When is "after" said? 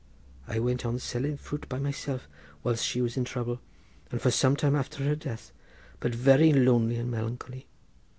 4.75-5.03